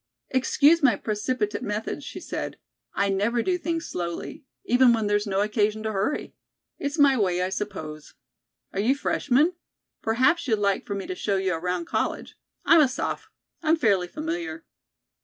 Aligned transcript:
"Excuse 0.31 0.81
my 0.81 0.95
precipitate 0.95 1.61
methods," 1.61 2.03
she 2.03 2.19
said. 2.19 2.57
"I 2.95 3.09
never 3.09 3.43
do 3.43 3.55
things 3.59 3.85
slowly, 3.85 4.43
even 4.65 4.93
when 4.93 5.05
there's 5.05 5.27
no 5.27 5.41
occasion 5.41 5.83
to 5.83 5.91
hurry. 5.91 6.33
It's 6.79 6.97
my 6.97 7.15
way, 7.15 7.39
I 7.43 7.49
suppose. 7.49 8.15
Are 8.73 8.79
you 8.79 8.95
freshmen? 8.95 9.53
Perhaps 10.01 10.47
you'd 10.47 10.57
like 10.57 10.87
for 10.87 10.95
me 10.95 11.05
to 11.05 11.13
show 11.13 11.35
you 11.35 11.53
around 11.53 11.85
college. 11.85 12.35
I'm 12.65 12.81
a 12.81 12.87
soph. 12.87 13.29
I'm 13.61 13.75
fairly 13.75 14.07
familiar." 14.07 14.65